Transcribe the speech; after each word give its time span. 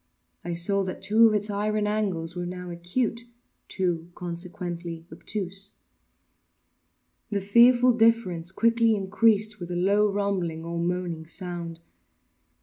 I 0.43 0.55
saw 0.55 0.83
that 0.85 1.03
two 1.03 1.27
of 1.27 1.35
its 1.35 1.51
iron 1.51 1.85
angles 1.85 2.35
were 2.35 2.47
now 2.47 2.71
acute—two, 2.71 4.09
consequently, 4.15 5.05
obtuse. 5.11 5.73
The 7.29 7.39
fearful 7.39 7.93
difference 7.93 8.51
quickly 8.51 8.95
increased 8.95 9.59
with 9.59 9.69
a 9.69 9.75
low 9.75 10.11
rumbling 10.11 10.65
or 10.65 10.79
moaning 10.79 11.27
sound. 11.27 11.81